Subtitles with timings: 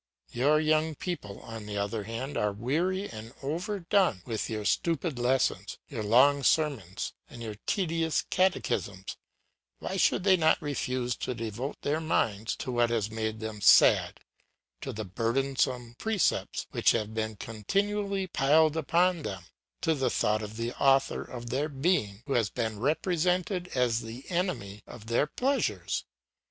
[0.31, 5.77] Your young people, on the other hand, are weary and overdone with your stupid lessons,
[5.89, 9.15] your long sermons, and your tedious catechisms;
[9.77, 14.19] why should they not refuse to devote their minds to what has made them sad,
[14.81, 19.43] to the burdensome precepts which have been continually piled upon them,
[19.81, 24.27] to the thought of the Author of their being, who has been represented as the
[24.31, 26.05] enemy of their pleasures?